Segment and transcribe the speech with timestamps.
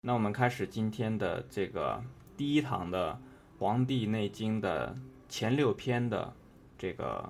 [0.00, 2.00] 那我们开始今天的这个
[2.36, 3.14] 第一堂的
[3.58, 4.96] 《黄帝内经》的
[5.28, 6.32] 前六篇的
[6.78, 7.28] 这个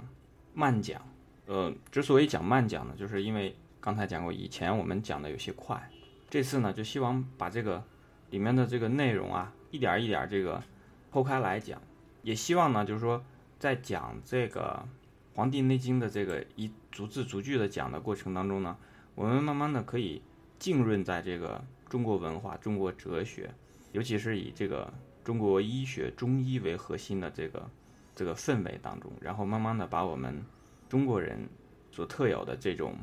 [0.52, 1.00] 慢讲。
[1.46, 5.90] 呃，之所以讲慢讲呢，就是因为刚才讲过，以前我们讲的有些快，
[6.28, 7.82] 这次呢就希望把这个
[8.28, 10.62] 里面的这个内容啊，一点一点这个
[11.10, 11.80] 剖开来讲，
[12.20, 13.24] 也希望呢就是说
[13.58, 14.86] 在讲这个
[15.34, 18.76] 《黄帝内经》的这个一逐字逐句的讲的过程当中呢，
[19.14, 20.20] 我们慢慢的可以
[20.58, 21.64] 浸润在这个。
[21.88, 23.50] 中国文化、中国哲学，
[23.92, 24.92] 尤其是以这个
[25.24, 27.70] 中国医学、中医为核心的这个
[28.14, 30.42] 这个氛围当中，然后慢慢的把我们
[30.88, 31.48] 中国人
[31.90, 32.96] 所特有的这种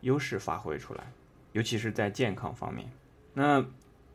[0.00, 1.04] 优势发挥出来，
[1.52, 2.88] 尤其是在健康方面。
[3.32, 3.64] 那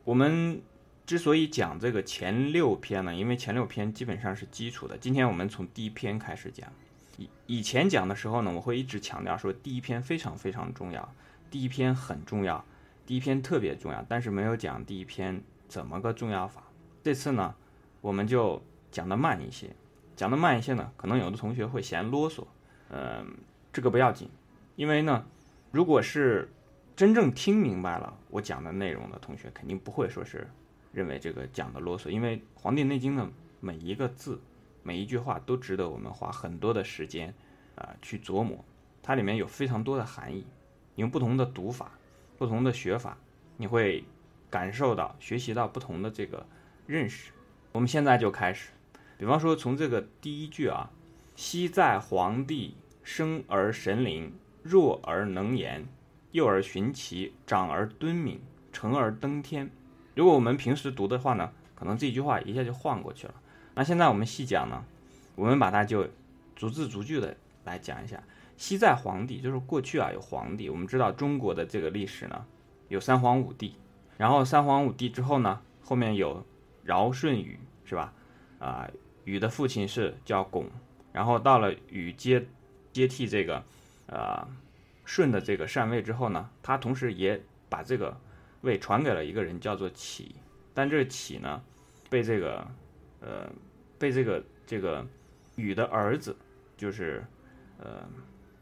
[0.04, 0.60] 我们
[1.06, 4.96] 之所以讲这个前六篇呢，因为前六篇基本上是基础的。
[4.96, 6.70] 今天我们从第一篇开始讲。
[7.18, 11.14] 以以前讲的时候呢，我会一直强调说第一篇非常非常重要，
[11.50, 12.64] 第一篇很重要。
[13.06, 16.62] 第一篇特别重要，但是没有讲第一篇怎么个重要法。
[17.02, 17.54] 这次呢，
[18.00, 19.74] 我们就讲的慢一些，
[20.14, 22.44] 讲的慢一些呢，可能有的同学会嫌啰嗦，
[22.90, 23.26] 嗯，
[23.72, 24.28] 这个不要紧，
[24.76, 25.26] 因为呢，
[25.72, 26.52] 如果是
[26.94, 30.48] 真正听明白了我讲的内容的同学，肯定不会说是
[30.92, 33.26] 认为这个讲的啰嗦，因为《黄帝内经》的
[33.60, 34.40] 每一个字、
[34.82, 37.34] 每一句话都值得我们花很多的时间
[37.74, 38.64] 啊去琢磨，
[39.02, 40.46] 它里面有非常多的含义，
[40.96, 41.92] 用不同的读法。
[42.40, 43.18] 不同的学法，
[43.58, 44.02] 你会
[44.48, 46.46] 感受到、学习到不同的这个
[46.86, 47.32] 认识。
[47.72, 48.70] 我们现在就开始，
[49.18, 50.88] 比方说从这个第一句啊
[51.36, 55.86] ，“昔在黄帝，生而神灵，弱而能言，
[56.32, 58.40] 幼而循其，长而敦敏，
[58.72, 59.70] 成而登天。”
[60.16, 63.34] 如果我们平时读的话呢，可能这句话一下就晃过去了。
[63.74, 64.82] 那现在我们细讲呢，
[65.34, 66.08] 我们把它就
[66.56, 68.22] 逐字逐句的来讲一下。
[68.60, 70.68] 西在皇帝，就是过去啊有皇帝。
[70.68, 72.44] 我们知道中国的这个历史呢，
[72.88, 73.74] 有三皇五帝，
[74.18, 76.44] 然后三皇五帝之后呢，后面有
[76.84, 78.12] 尧舜禹，是吧？
[78.58, 78.86] 啊，
[79.24, 80.66] 禹的父亲是叫巩，
[81.10, 82.46] 然后到了禹接
[82.92, 83.64] 接替这个
[84.08, 84.46] 呃
[85.06, 88.14] 舜的这个禅位之后呢，他同时也把这个
[88.60, 90.34] 位传给了一个人叫做启，
[90.74, 91.62] 但这个启呢，
[92.10, 92.68] 被这个
[93.20, 93.50] 呃
[93.98, 95.06] 被这个这个
[95.56, 96.36] 禹的儿子
[96.76, 97.24] 就是
[97.78, 98.06] 呃。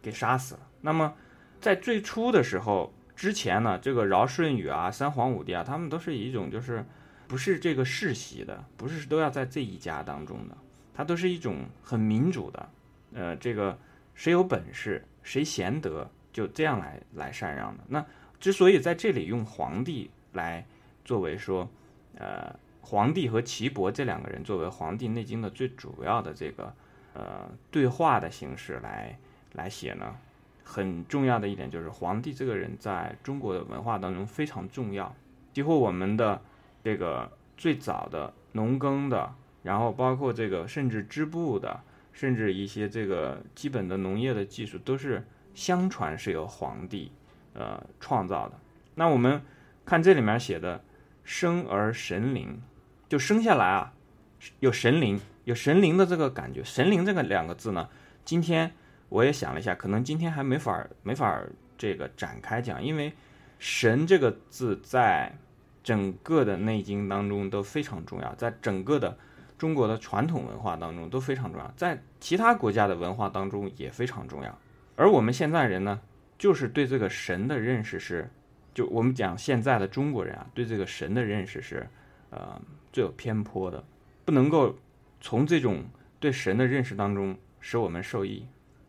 [0.09, 0.61] 给杀死了。
[0.81, 1.13] 那么，
[1.61, 6.83] 在最初的时候之前呢，这个尧舜禹啊，三皇五帝啊，他们都是一种就是
[7.27, 10.57] 不是这个世袭的，不是都要在这一家当中的，
[10.95, 12.69] 它都是一种很民主的。
[13.13, 13.79] 呃，这个
[14.15, 17.85] 谁有本事，谁贤德，就这样来来禅让的。
[17.89, 18.03] 那
[18.41, 20.65] 之所以在这里用皇帝来
[21.05, 21.69] 作为说，
[22.17, 26.73] 呃，皇帝和岐伯这两个人作为《黄帝内经》的最主要的这个
[27.13, 29.19] 呃对话的形式来。
[29.59, 30.15] 来写呢，
[30.63, 35.13] 很重要的一点就是皇帝这个人在中国的文化当中非常重要。
[35.53, 36.41] 几乎我们的
[36.85, 41.81] 这个最早的农耕的，然后包括这个甚至织布的，
[42.13, 47.11] 甚至一些这个基本的农业的技术，都是相传是由皇帝
[47.55, 48.55] 呃创造的。
[48.95, 49.43] 那我们
[49.85, 50.81] 看这里面写的
[51.25, 52.63] “生而神灵”，
[53.09, 53.93] 就生下来啊，
[54.61, 56.63] 有神灵，有神灵的这个感觉。
[56.63, 57.89] 神灵这个两个字呢，
[58.25, 58.73] 今天。
[59.09, 61.43] 我也想了一下，可能今天还没法没法
[61.77, 63.13] 这个展开讲，因为
[63.59, 65.35] “神”这个字在
[65.83, 69.17] 整个的《内经》当中都非常重要，在整个的
[69.57, 74.59] 中国的传统文化当中都非常重要，在其他国家的文化当中也非常重要。
[74.95, 76.01] 而我们现在人呢，
[76.37, 78.29] 就是对这个神的认识是，
[78.75, 81.89] 就我们讲现在的中国人啊，对这个神的认识是，
[82.31, 82.61] 呃，
[82.93, 83.83] 最有偏颇的，
[84.25, 84.77] 不能够
[85.21, 85.85] 从这种
[86.21, 88.47] 对神的认识当中使我们受益。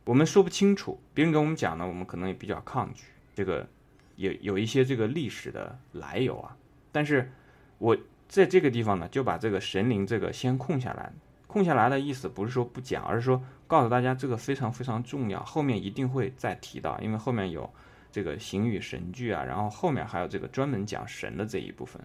[0.09, 3.03] 我们说不清楚，别人跟我们讲呢，我们可能也比较抗拒。
[3.35, 3.67] 这个
[4.15, 6.57] 有有一些这个历史的来由啊。
[6.91, 7.31] 但是，
[7.77, 7.95] 我
[8.27, 11.13] 在这个地方呢，就把这个神灵这个先空下来。
[11.45, 17.71] 空下来的意思不是说不讲，而是说告诉大家这个非常非常重要，后面一定会再提到，因为后面有
[18.11, 22.01] 这个形与神句啊，然后后面还有这个专门讲神的这一部分。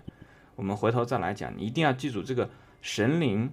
[0.56, 2.50] 我们回头再来讲，你一定要记住这个
[2.82, 3.50] 神灵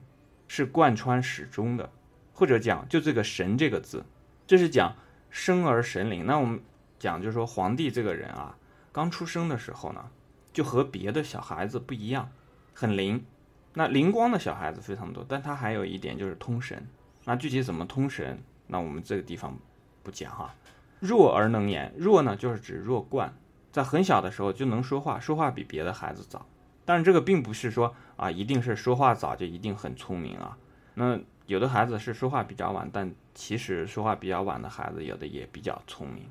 [0.49, 1.89] 是贯穿始终的，
[2.33, 4.03] 或者讲就这个神这个字。
[4.51, 4.97] 这是讲
[5.29, 6.25] 生而神灵。
[6.25, 6.61] 那我们
[6.99, 8.57] 讲就是说，皇帝这个人啊，
[8.91, 10.09] 刚出生的时候呢，
[10.51, 12.29] 就和别的小孩子不一样，
[12.73, 13.23] 很灵。
[13.75, 16.85] 那灵光的小孩子非常多，但他还有一点就是通神。
[17.23, 19.57] 那具体怎么通神，那我们这个地方
[20.03, 20.53] 不讲哈。
[20.99, 23.33] 弱而能言，弱呢就是指弱冠，
[23.71, 26.45] 在很小的时候就能说话，说话比别的孩子早。
[26.83, 30.57] 但是这个并不是说啊，一定是说话早就一定很聪明啊。
[30.93, 36.23] 那有的孩子是说话比较晚，但其实说话比较晚的孩子，有的也比较聪明。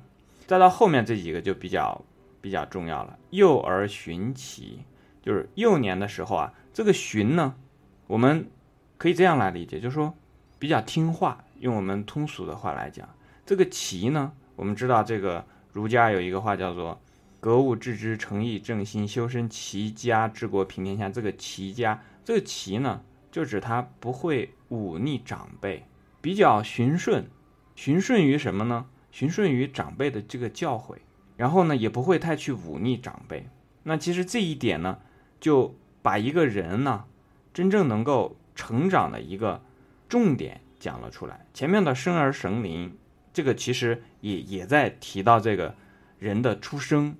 [0.47, 2.01] 再到后面这几个就比较
[2.41, 3.17] 比较重要了。
[3.29, 4.79] 幼儿循其，
[5.21, 7.55] 就是幼年的时候啊，这个循呢，
[8.07, 8.47] 我们
[8.97, 10.13] 可以这样来理解，就是说
[10.59, 11.43] 比较听话。
[11.59, 13.07] 用我们通俗的话来讲，
[13.45, 16.99] 这个齐呢，我们知道这个儒家有一个话叫做
[17.39, 21.07] “格物致知，诚意正心，修身齐家治国平天下”。
[21.13, 22.99] 这个齐家，这个齐呢，
[23.31, 25.85] 就指他不会忤逆长辈，
[26.21, 27.25] 比较循顺，
[27.75, 28.87] 循顺于什么呢？
[29.11, 30.97] 循顺于长辈的这个教诲，
[31.37, 33.47] 然后呢，也不会太去忤逆长辈。
[33.83, 34.99] 那其实这一点呢，
[35.39, 37.05] 就把一个人呢，
[37.53, 39.63] 真正能够成长的一个
[40.07, 41.45] 重点讲了出来。
[41.53, 42.95] 前面的生而神灵，
[43.33, 45.75] 这个其实也也在提到这个
[46.19, 47.15] 人的出生，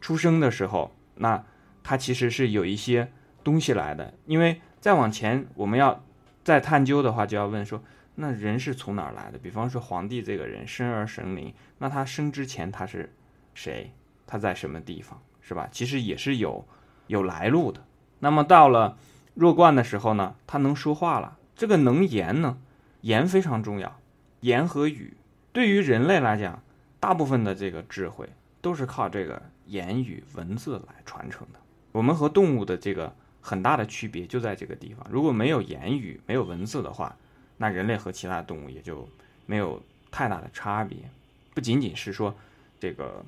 [0.00, 1.44] 出生的时候，那
[1.82, 3.12] 他其实是有一些
[3.44, 4.14] 东西来的。
[4.26, 6.04] 因为再往前，我们要
[6.44, 7.82] 再探究的话，就要问说，
[8.14, 9.38] 那人是从哪儿来的？
[9.38, 13.12] 比方说皇帝这个人生而神灵，那他生之前他是
[13.52, 13.92] 谁？
[14.28, 15.20] 他在什么地方？
[15.40, 15.68] 是吧？
[15.72, 16.64] 其实也是有
[17.08, 17.84] 有来路的。
[18.20, 18.96] 那么到了
[19.34, 21.36] 弱冠的时候呢，他能说话了。
[21.56, 22.56] 这个能言呢，
[23.00, 23.98] 言非常重要。
[24.42, 25.16] 言和语
[25.52, 26.62] 对于人类来讲，
[27.00, 28.28] 大部分的这个智慧
[28.60, 31.58] 都是靠这个言语文字来传承的。
[31.90, 33.16] 我们和动物的这个
[33.46, 35.06] 很大的区别就在这个地方。
[35.08, 37.16] 如果没有言语、没有文字的话，
[37.58, 39.08] 那人类和其他动物也就
[39.46, 40.98] 没有太大的差别。
[41.54, 42.34] 不仅仅是说
[42.80, 43.24] 这个。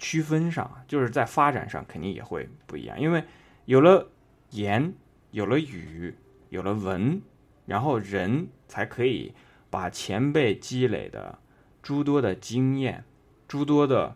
[0.00, 3.24] 区分上，就是在发展上肯定也会不一样，因为
[3.64, 4.08] 有了
[4.50, 4.94] 言，
[5.32, 6.14] 有了语，
[6.50, 7.20] 有了文，
[7.66, 9.34] 然后人才可以
[9.70, 11.40] 把前辈积累的
[11.82, 13.02] 诸多的经验、
[13.48, 14.14] 诸多的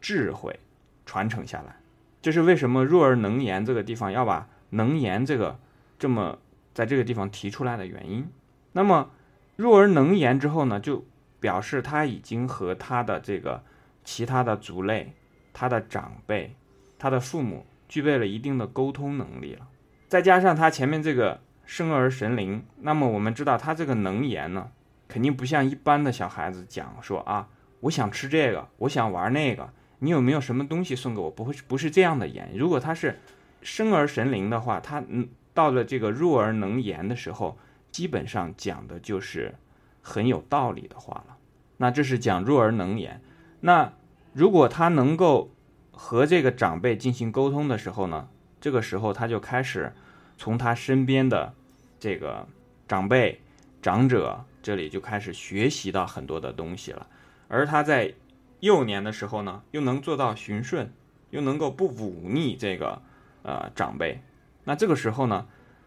[0.00, 0.60] 智慧
[1.04, 1.80] 传承下来。
[2.22, 5.58] 这是为什么“弱而能言”这个地方要把“能言”这个
[5.98, 6.38] 这么
[6.72, 8.28] 在这个地方提出来的原因。
[8.72, 9.10] 那么
[9.56, 11.04] “弱而能言”之后呢，就
[11.40, 13.62] 表示他已经和他的这个
[14.04, 15.12] 其他的族类。
[15.56, 16.56] 他的长辈，
[16.98, 19.68] 他的父母具备了一定的沟通能力了，
[20.08, 24.72] 再加上他前面这个生而神灵，那么我们知道他这个能言呢，
[25.06, 27.48] 肯定不像一般的小孩子讲说啊，
[27.78, 31.30] 我想吃这个，我想玩那个，你有没有什么东西送给我？
[31.30, 32.50] 不会不是这样的言。
[32.56, 33.20] 如果他是
[33.64, 37.58] 生而神灵的话，他嗯到了这个弱而能言的时候，
[37.90, 39.56] 基本上讲的就是
[40.00, 41.36] 很有道理的话了。
[41.78, 43.20] 那这是讲弱而能言，
[43.60, 43.92] 那。
[44.36, 45.54] 如果他能够
[45.92, 48.28] 和这个长辈进行沟通的时候呢，
[48.60, 49.92] 这个时候他就开始
[50.36, 51.54] 从他身边的
[52.00, 52.44] 这个
[52.88, 53.40] 长辈、
[53.80, 57.06] 长者这里就开始学习到很多的东西了。
[57.46, 58.12] 而他在
[58.58, 60.92] 幼年的时候呢，又能做到循顺，
[61.30, 63.00] 又能够不忤逆这个
[63.44, 64.20] 呃长辈，
[64.64, 65.46] 那这个时候呢，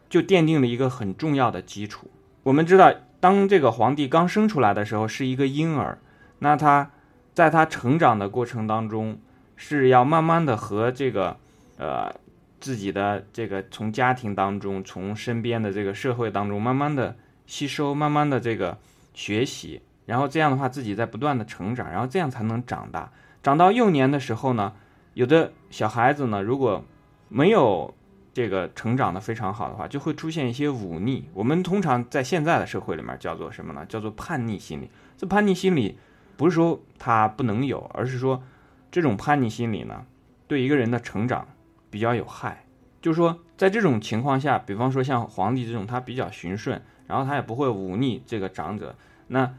[0.10, 2.10] 就奠定了一个很重要的基础。
[2.44, 6.00] 我们知道，当这个皇帝刚生出来的时候是一个婴儿，
[6.40, 6.92] 那他。
[7.38, 9.20] 在他成长的过程当中，
[9.56, 11.38] 是要慢慢的和这个，
[11.78, 12.12] 呃，
[12.60, 17.16] 自己的这个从家庭当中，从身边的这个社会当中，慢慢的
[17.46, 18.80] 吸收，慢慢的这个
[19.14, 23.12] 学习，然后这样的话，自己在不断的成长，然后这样才能长大。
[23.44, 24.74] 长到幼年的时候呢，
[25.14, 26.84] 有的小孩子呢，如果
[27.30, 27.94] 没有
[28.34, 31.30] 这个成长的非常好的话，就会出现一些忤逆。
[31.34, 33.86] 我们通常在现在的社会里面叫做什么呢？
[33.88, 34.90] 叫做叛逆心理。
[35.18, 35.98] 这叛逆心理。
[36.38, 38.44] 不是说他不能有，而是说
[38.92, 40.06] 这种叛逆心理呢，
[40.48, 41.48] 对一个人的成长
[41.90, 42.64] 比较有害。
[43.02, 48.94] 就是说，在这种情况下，比方说像皇帝这种，他比较循顺，然后他也不会忤逆这个长者。
[49.30, 49.52] 那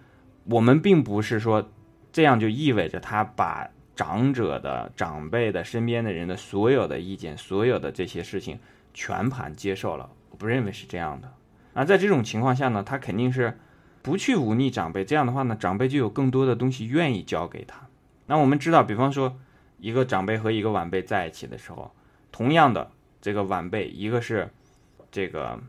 [0.44, 1.68] 我们并不是说
[2.12, 8.60] 这样就意味着他把长者的、长辈的、身边的人的所有的意见、所有的这些事情
[8.94, 10.08] 全盘接受了。
[10.30, 11.34] 我不认为是这样的。
[11.74, 13.58] 那在这种情况下呢，他肯定是。
[14.00, 17.88] 不去忤逆长辈，这样的话呢，长辈就有更多的东西愿意教给他。
[18.26, 19.36] 那我们知道，比方说
[19.78, 21.92] 一个长辈和一个晚辈在一起的时候，
[22.32, 22.90] 同样的
[23.20, 24.48] 这个晚辈，一个是
[25.10, 25.60] 这个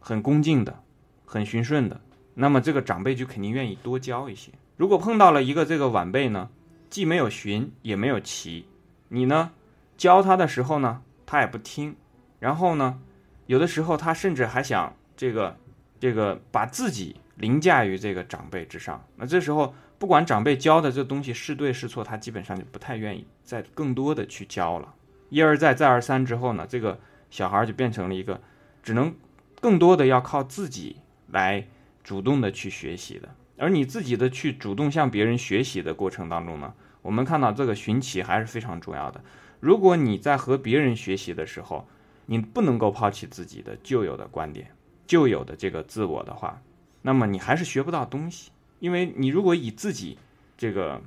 [0.00, 0.80] 很恭敬的、
[1.24, 2.00] 很循顺的，
[2.34, 4.50] 那么这个长辈就肯定愿意多教一些。
[4.76, 6.48] 如果碰到了一个这个晚辈呢，
[6.94, 8.68] 既没有循也没有齐，
[9.08, 9.50] 你呢
[9.96, 11.96] 教他的时候呢，他也不听，
[12.38, 13.00] 然后呢，
[13.46, 15.56] 有的时候他甚至还想这个
[15.98, 17.16] 这个把自己。
[17.38, 24.94] 凌驾于这个长辈之上，那这时候不管长辈教的这东西是对是错，他基本上就不太愿意再更多的去教了。
[25.30, 28.40] 一而再再而三之后呢，这个小孩就变成了一个
[28.84, 29.12] 只能
[29.60, 31.66] 更多的要靠自己来
[32.04, 33.28] 主动的去学习的。
[33.58, 36.72] 而你自己的去主动向别人学习的过程当中呢，
[37.04, 39.20] 我们看到这个寻奇还是非常重要的。
[39.60, 41.86] 如果你在和别人学习的时候，
[42.24, 44.68] 你不能够抛弃自己的旧有的观点、
[45.06, 46.62] 旧有的这个自我的话。
[47.02, 50.16] 那么你还是学不到东西，因为你如果以自己
[50.56, 50.98] 这个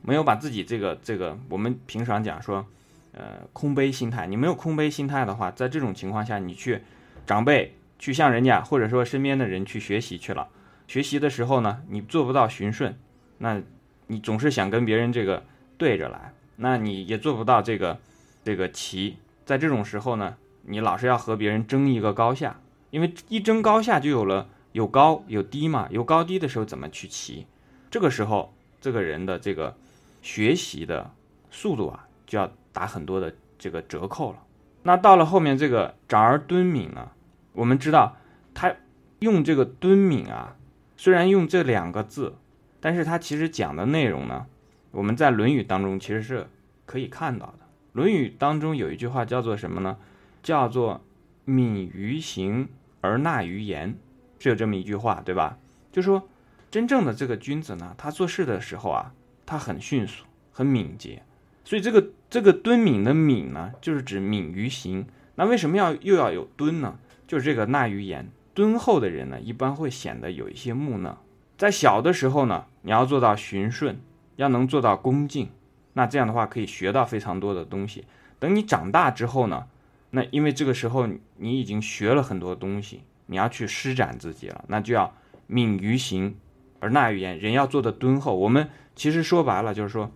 [0.00, 2.66] 没有把自己这个这个我们平常讲说
[3.12, 4.26] 呃空杯心态。
[4.26, 6.80] 你没有空杯心态的话，在这种情况下，你去
[7.26, 10.48] 长辈去向人家或者说身边的人去学习去了，
[10.88, 12.98] 学习的时候呢，你做不到循顺，
[13.36, 13.60] 那
[14.06, 15.42] 你总是想跟别人这个
[15.78, 17.98] 对着来，那你也做不到这个
[18.44, 19.16] 这个齐。
[19.44, 27.46] 在这种时候呢，你老是要和别人争一个高下，因为一争高下就有了有高有低嘛，有高低的时候怎么去齐？
[27.90, 29.76] 这个时候这个人的这个
[30.22, 31.10] 学习的
[31.50, 34.38] 速度啊，就要打很多的这个折扣了。
[34.84, 37.10] 那到了后面这个长而敦敏呢，
[37.52, 38.16] 我们知道
[38.54, 38.74] 他
[39.18, 40.56] 用这个敦敏啊，
[40.96, 42.36] 虽然用这两个字，
[42.82, 44.44] 但是他其实讲的内容呢，
[44.90, 46.48] 我们在《论语》当中其实是
[46.84, 47.54] 可以看到的。
[47.92, 49.96] 《论语》当中有一句话叫做什么呢？
[50.42, 51.00] 叫做
[51.46, 52.68] “敏于行
[53.00, 53.94] 而纳于言”，
[54.40, 55.58] 是有这么一句话，对吧？
[55.92, 56.28] 就说
[56.72, 59.14] 真正的这个君子呢，他做事的时候啊，
[59.46, 61.22] 他很迅速、很敏捷。
[61.64, 65.06] 所以这个这个敦敏的敏呢，就是指敏于行。
[65.36, 66.98] 那为什么要又要有敦呢？
[67.28, 71.16] 就是这个纳于言，敦厚的人呢，一般会显得有一些木讷。
[71.62, 74.00] 在小的时候呢，你要做到循顺，
[74.34, 75.48] 要能做到恭敬。
[75.92, 78.04] 那这样的话可以学到非常多的东西。
[78.40, 79.68] 等你长大之后呢，
[80.10, 85.14] 那因为这个时候你已经学了很多东西，你要去施展自己了，那就要
[85.46, 86.34] 敏于行
[86.80, 87.38] 而纳于言。
[87.38, 88.34] 人要做的敦厚。
[88.34, 90.10] 我们其实说白了就是说，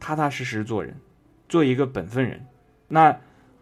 [0.00, 0.96] 踏踏实实做人，
[1.50, 2.46] 做一个本分人。
[2.88, 3.12] 那《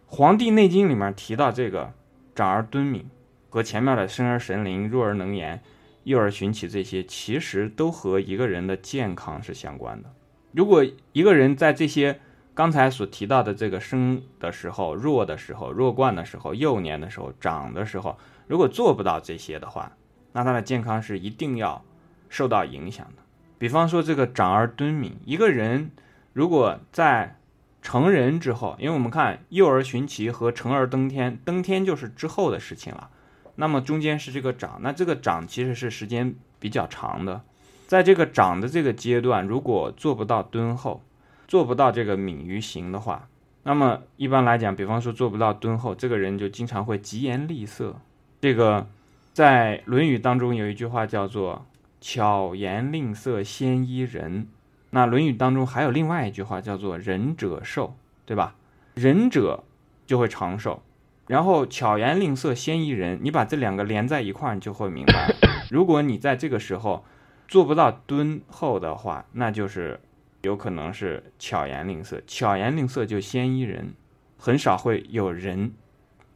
[0.05, 1.91] 黄帝内经》里面提到这个
[2.33, 3.05] 长而敦敏，
[3.49, 5.61] 和前面的生而神灵、弱而能言、
[6.07, 10.09] 幼儿循起这些，其实都和一个人的健康是相关的。
[10.53, 12.21] 如果一个人在这些
[12.53, 19.91] 刚才所提到的这个生的时候、弱的时候、弱冠的时候、幼年的时候、长的时候，如果做不到这些的话，
[20.31, 21.83] 那他的健康是一定要
[22.29, 23.21] 受到影响的。
[23.57, 25.91] 比方说这个长而敦敏，一个人
[26.31, 27.37] 如果在
[27.81, 33.09] 成人之后，因为我们看幼儿循其和成而登天，登天就是之后的事情了，
[33.57, 37.41] 那么中间是这个长，那这个长其实是时间比较长的。
[37.87, 41.01] 在这个长的这个阶段，如果做不到敦厚，
[41.47, 43.27] 做不到这个敏于行的话，
[43.63, 47.95] 那么一般来讲，比方说做不到敦厚，这个人就经常会疾言厉色。
[48.39, 48.87] 这个
[49.33, 51.65] 在《论语》当中有一句话叫做
[51.99, 54.47] “巧言令色，先依人”。
[54.91, 57.95] 那《论语》当中还有另外一句话叫做“仁者寿”，
[58.27, 58.55] 对吧？
[58.93, 59.63] 仁者
[60.05, 60.83] 就会长寿。
[61.27, 65.33] 然后“巧言令色，先依人”，你把这两个连在一块儿，你就会明白。
[65.69, 67.05] 如果你在这个时候，
[67.47, 69.99] 做不到敦厚的话，那就是
[70.41, 72.21] 有可能是巧言令色。
[72.25, 73.93] 巧言令色就先依人，
[74.37, 75.73] 很少会有人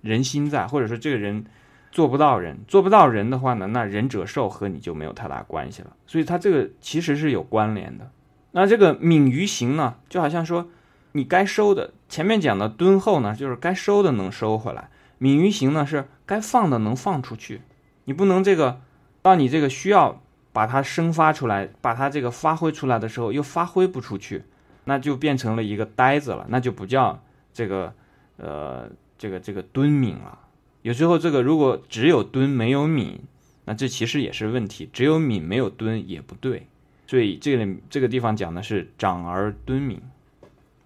[0.01, 1.45] 人心在，或者说这个人
[1.91, 5.95] 做不到人，做不到人的话呢，那仁者寿和你就没有太大关系了。
[6.05, 8.11] 所以它这个其实是有关联的。
[8.51, 10.69] 那这个敏于行呢，就好像说
[11.13, 17.61] 你该收的，前面讲的敦厚呢，就是该收的能收回来；敏于行呢，是该放的能放出去。
[18.05, 18.81] 你不能这个
[19.21, 20.21] 到你这个需要。
[20.53, 24.43] 把它生发出来，把它这个发挥出来的时候又发挥不出去，
[24.83, 27.93] 那就变成了一个呆子了，那就不叫这个
[28.35, 30.37] 呃这个这个敦敏了。
[30.81, 33.21] 有时候这个如果只有敦没有敏，
[33.63, 34.89] 那这其实也是问题。
[34.91, 36.67] 只有敏没有敦也不对。
[37.07, 40.01] 所以这里这个地方讲的是长而敦敏。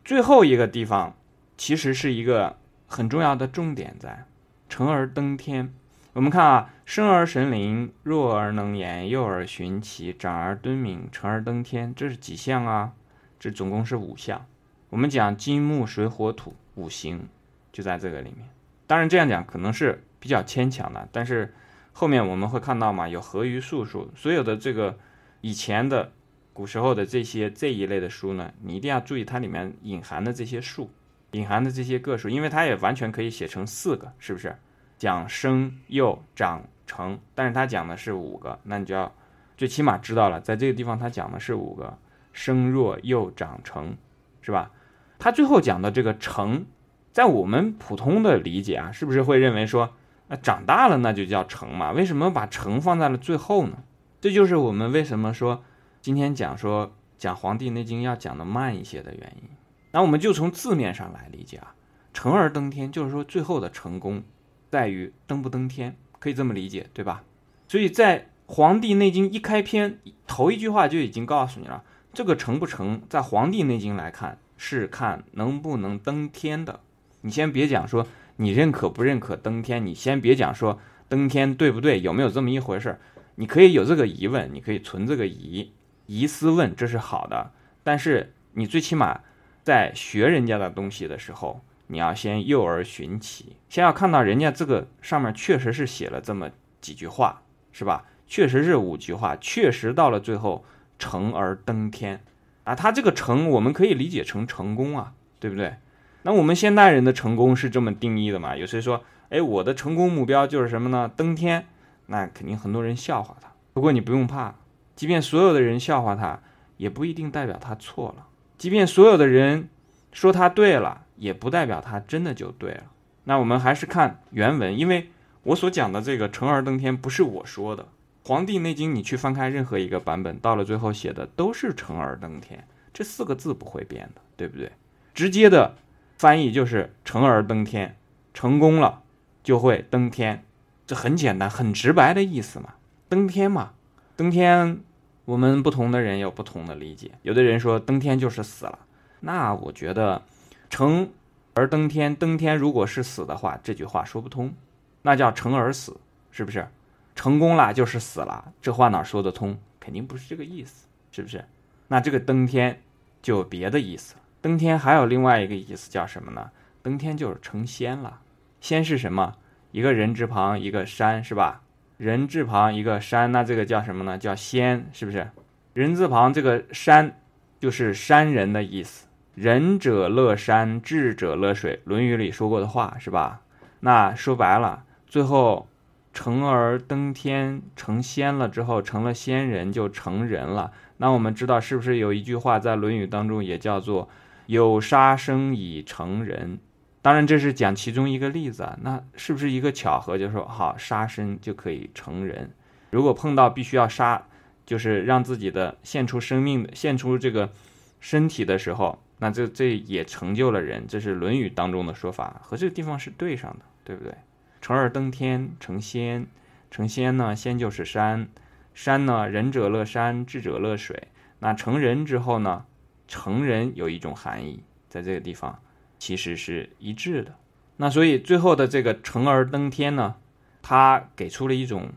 [0.06, 1.16] 最后一个地方
[1.58, 4.26] 其实是一个很重要的重点在
[4.70, 5.74] 成而登天。
[6.14, 12.94] 我们看啊，生而神灵，弱而能言，幼而循其，长而敦敏，成而登天，这是几项啊？
[13.40, 14.46] 这总共是五项。
[14.92, 17.28] 我们讲金木水火土五行，
[17.74, 18.48] 就在这个里面。
[18.86, 21.52] 当然这样讲可能是比较牵强的，但是
[21.94, 25.00] 后面我们会看到嘛，有合于术数，所有的这个
[25.42, 26.12] 以前的
[26.56, 30.90] 古时候的这些这一类的书呢，你一定要注意它里面隐含的这些数，
[31.32, 34.56] 隐含的这些个数，因为它也完全可以写成四个，是不是？
[34.98, 39.14] 讲生幼长成，但是他讲的是五个，那你就要
[39.58, 41.98] 最起码知道了，在这个地方他讲的是五个
[42.32, 43.98] 生弱幼长成，
[44.42, 44.72] 是吧？
[45.20, 46.66] 他最后讲的这个成，
[47.12, 49.94] 在我们普通的理解啊，是不是会认为说，
[50.30, 51.92] 那长大了那就叫成嘛？
[51.92, 53.80] 为什么把成放在了最后呢？
[54.22, 55.62] 这就是我们为什么说
[56.06, 59.50] 今天讲说讲《黄帝内经》要讲的慢一些的原因。
[59.90, 61.74] 那我们就从字面上来理解啊，
[62.14, 64.22] 成而登天，就是说最后的成功。
[64.70, 67.24] 在于登不登天，可以这么理解，对吧？
[67.68, 69.98] 所以在《黄帝内经》一开篇
[70.28, 71.84] 头一句话就已经告诉你了，
[72.14, 76.82] 这个成不成，在《黄帝内经》来看是看能不能登天的。
[77.22, 80.78] 你先别讲说你认可不认可登天，你先别讲说
[81.10, 83.00] 登天对不对，有没有这么一回事儿？
[83.38, 85.72] 你可以有这个疑问，你可以存这个疑
[86.08, 87.52] 疑思问，这是好的。
[87.84, 89.22] 但是你最起码
[89.64, 96.50] 在学人家的东西的时候，你要先诱而寻其，先要看到人家这个上面确实是写了这么
[96.82, 98.06] 几句话，是吧？
[98.28, 100.66] 确实是五句话，确实到了最后
[100.98, 102.22] 成而登天
[102.64, 102.74] 啊。
[102.74, 105.76] 他这个成，我们可以理解成成功啊，对不对？
[106.24, 108.58] 那我们现代人的成功是这么定义的嘛？
[108.58, 111.12] 有谁说，哎，我的成功目标就是什么呢？
[111.16, 111.68] 登天。
[112.08, 113.52] 那肯定很多人笑话他。
[113.74, 114.56] 不过你不用怕，
[114.96, 116.40] 即便所有的人笑话他，
[116.78, 118.24] 也不一定代表他错了；
[118.58, 119.70] 即便所有的人
[120.12, 122.84] 说他对了，也不代表他真的就对了。
[123.25, 125.10] 那我们还是看原文，因为
[125.44, 127.84] 我所讲的这个“成而登天”不是我说的，
[128.28, 134.72] 《黄帝内经》你去翻开任何一个版本，到了最后写的都是“成而登天”这四个字不会变的，对不对？
[135.14, 135.75] 直接的
[136.18, 137.98] 翻译就是“成而登天”，
[138.34, 139.02] 成功了
[139.44, 140.44] 就会登天。
[140.88, 142.75] 这很简单，很直白的意思嘛，
[143.10, 143.72] 登天嘛，
[144.16, 144.82] 登天，
[145.25, 147.12] 我们不同的人有不同的理解。
[147.24, 148.79] 有的人说登天就是死了，
[149.20, 150.24] 那我觉得
[150.70, 151.10] 成
[151.53, 154.53] 而登天，登天如果是死的话，这句话说不通，
[155.01, 155.98] 那叫成而死，
[156.32, 156.67] 是不是？
[157.15, 159.58] 成功了就是死了，这话哪说得通？
[159.79, 161.46] 肯定不是这个意思，是不是？
[161.88, 162.82] 那这个登天
[163.22, 166.51] 就有别的意思，登天还有另外一个意思叫什么呢？
[166.82, 168.20] 登天就是成仙了，
[168.60, 169.36] 仙是什么？
[169.72, 171.62] 一个人字旁一个山是吧？
[171.98, 174.18] 人字旁一个山，那这个叫什么呢？
[174.18, 175.30] 叫仙，是不是？
[175.74, 177.20] 人字旁这个山
[177.60, 179.08] 就是山人的意思。
[179.34, 183.42] 仁者乐山，智者乐水，《论语》里说过的话是吧？
[183.80, 185.68] 那说白了，最后
[186.14, 190.72] 成而登天，成仙了之后，成了仙人就成人了。
[190.98, 194.10] 那我们知道是不是有一句话在《论语》当中也叫做
[194.48, 196.60] “有杀生以成人”。
[197.06, 200.18] 当然，这是讲其中一个例子啊，那是不是一个巧合？
[200.18, 202.50] 就是说好杀生就可以成人，
[202.90, 204.26] 如果碰到必须要杀，
[204.66, 207.52] 就是让自己的献出生命、献出这个
[208.00, 210.88] 身体的时候，那这这也成就了人。
[210.88, 214.12] 这是《论语》当中的说法，和这个地方是对上的，对不对？
[214.60, 216.26] 成而登天，成仙，
[216.72, 218.28] 成仙呢，仙就是山，
[218.74, 221.10] 山呢，仁者乐山，智者乐水。
[221.38, 222.65] 那成人之后呢，
[223.08, 225.60] 成人有一种含义，在这个地方。
[225.97, 227.36] 其实是一致的，
[227.77, 230.15] 那所以最后的这个成而登天呢，
[230.62, 231.89] 他给出了一种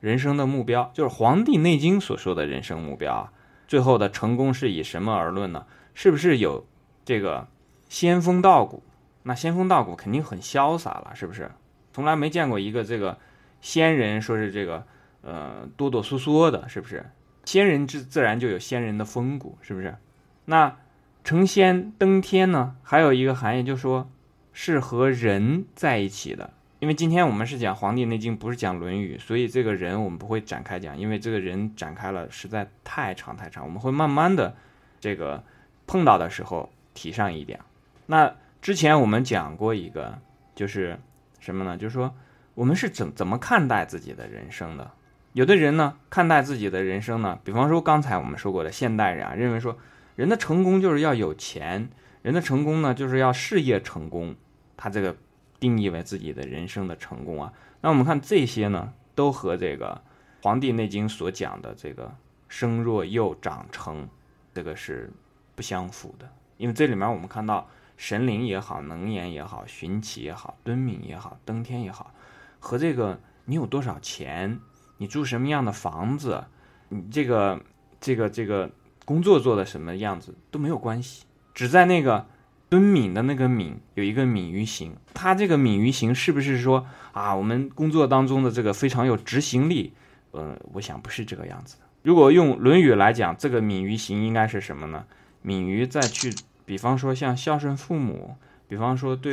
[0.00, 3.32] 人生的目标，就是《黄帝内经》所说的人生目标啊。
[3.66, 5.66] 最后的成功是以什么而论呢？
[5.94, 6.66] 是不是有
[7.04, 7.48] 这个
[7.88, 8.82] 仙风道骨？
[9.22, 11.50] 那仙风道骨肯定很潇洒了，是不是？
[11.92, 13.18] 从来没见过一个这个
[13.60, 14.84] 仙人说是这个
[15.22, 17.04] 呃哆哆嗦嗦的，是不是？
[17.44, 19.96] 仙人自自然就有仙人的风骨，是不是？
[20.44, 20.76] 那。
[21.24, 24.10] 成仙登天呢，还有一个含义，就是说
[24.52, 26.50] 是和人在一起的。
[26.80, 33.64] 因为今天我们是讲《黄帝内经》，不是讲《论语》，所以这个人我们不会展开讲，因为这个人展开了实在太长太长。
[33.64, 34.54] 我们会慢慢的
[35.00, 35.42] 这个
[35.86, 37.58] 碰到的时候提上一点。
[38.04, 40.18] 那之前我们讲过一个，
[40.54, 40.98] 就是
[41.40, 41.78] 什么呢？
[41.78, 42.14] 就是说
[42.52, 44.90] 我们是怎怎么看待自己的人生的？
[45.32, 49.78] 有的人呢，看待自己的人生呢，比方说刚才我们说过的现代人啊，认为说。
[50.16, 51.88] 人的成功就是要有钱，
[52.22, 54.36] 人的成功呢就是要事业成功，
[54.76, 55.16] 他这个
[55.58, 57.52] 定义为自己的人生的成功啊。
[57.80, 60.00] 那我们看这些呢，都和这个
[60.44, 62.14] 《黄帝内经》所讲的这个
[62.48, 64.08] 生若幼长成，
[64.52, 65.10] 这个是
[65.56, 66.30] 不相符的。
[66.58, 72.14] 因为这里面我们看到神灵也好，能言也好，寻奇也好，敦敏也好，登天也好，
[72.60, 74.60] 和这个你有多少钱，
[74.98, 76.44] 你住什么样的房子，
[76.88, 77.60] 你这个
[78.00, 78.70] 这个这个。
[79.04, 82.26] 工作做的什么样子都没有关系，只在那个
[82.70, 89.92] 敦敏的那个敏有一个敏于行，它这个敏于行是不是说啊，我们工作当中的这个非常有执行力？
[90.30, 91.82] 呃，我想不是这个样子的。
[92.02, 95.04] 如果用《论语》来讲，这个敏于行应该是什么呢？
[95.42, 98.36] 敏于再去，比方说像孝顺父母，
[98.66, 99.32] 比方说对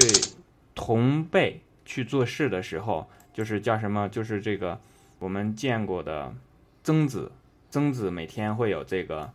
[0.75, 4.09] 同辈去做事的时候，就是叫什么？
[4.09, 4.79] 就是这个
[5.19, 6.35] 我们见过的
[6.83, 7.31] 曾子，
[7.69, 9.31] 曾子每天会有这个。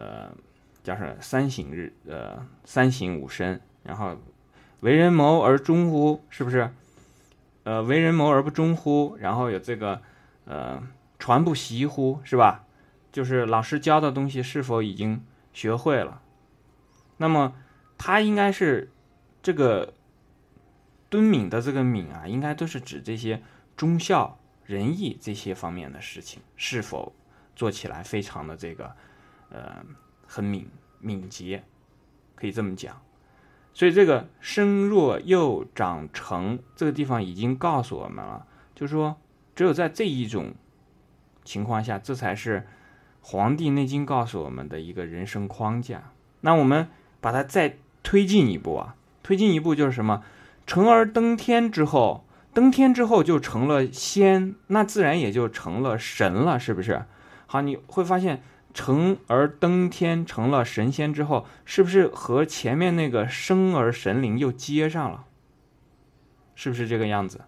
[0.00, 0.32] 呃，
[0.82, 1.92] 叫什么三省日？
[2.06, 3.60] 呃，三省吾身。
[3.82, 4.16] 然后，
[4.80, 6.24] 为人谋而忠乎？
[6.30, 6.70] 是不是？
[7.64, 9.14] 呃，为人谋而不忠乎？
[9.20, 10.00] 然后有这个，
[10.46, 10.82] 呃，
[11.18, 12.20] 传不习乎？
[12.24, 12.64] 是吧？
[13.12, 16.22] 就是老师教的东西是否已经学会了？
[17.18, 17.54] 那么，
[17.98, 18.90] 他应该是
[19.42, 19.92] 这个
[21.10, 23.42] 敦敏的这个敏啊，应该都是指这些
[23.76, 27.12] 忠孝仁义这些方面的事情是否
[27.54, 28.96] 做起来非常的这个。
[29.50, 29.84] 呃，
[30.26, 31.62] 很敏敏捷，
[32.34, 33.00] 可以这么讲。
[33.72, 39.16] 所以这个生若幼长成这个地方已经告诉我们了，就是说，
[39.54, 40.52] 只有在这一种
[41.44, 42.58] 情况下，这才是
[43.20, 46.12] 《黄帝内经》告诉我们的一个人生框架。
[46.40, 46.88] 那我们
[47.20, 50.24] 把它再推进一步啊，推进一步就是什么？
[50.66, 57.04] 成而登天之后，登天之后就成了仙，那自然也就成了神了，是不是？
[57.46, 65.24] 好，你会发现成而登天成了神仙之后，是不是和前面那个生而神灵又接上了？
[66.54, 67.40] 是不是这个样子？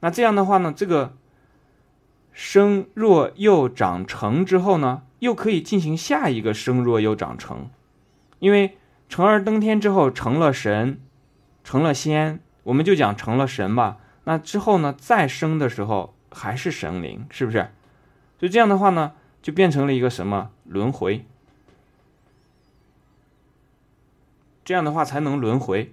[0.00, 1.16] 那这样的话呢，这个
[2.32, 7.68] 生若又长成之后呢，又可以进行下一个生若又长成，
[8.38, 11.00] 因为成而登天之后成了神，
[11.64, 13.98] 成了仙，我们就讲成了神吧。
[14.24, 17.68] 那之后呢，再生的时候还是神灵，是不是？
[18.38, 21.24] 所以这样的话呢，就变成了一个什么轮回？
[24.64, 25.92] 这样的话才能轮回，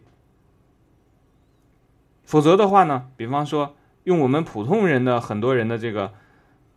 [2.23, 3.75] 否则的话呢，比方说。
[4.07, 6.13] 用我们普通人的很多人的这个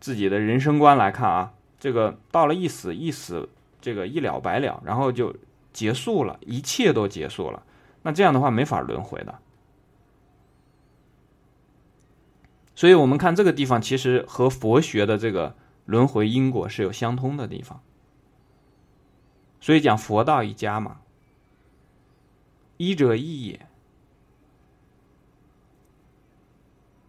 [0.00, 3.48] 自己的人生观来看啊，这个到了一死一死，
[3.80, 5.32] 这个一了百了，然后就
[5.72, 7.62] 结束了，一切都结束了。
[8.02, 9.38] 那这样的话没法轮回的。
[12.74, 15.54] 所以我们看这个地方，其实和佛学的这个
[15.90, 17.82] 轮回因果是有相通的地方。
[19.60, 21.00] 所以讲佛道一家嘛，
[22.76, 23.66] 医者一也。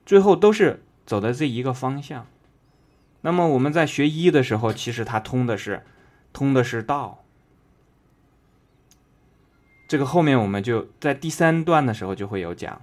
[0.03, 2.25] 最后都是走的这一个方向。
[3.21, 5.85] 那么我们在学医的时候，其实它通的是，
[6.33, 7.23] 通的是道。
[9.87, 12.81] 这个后面我们就在第三段的时候就会有讲。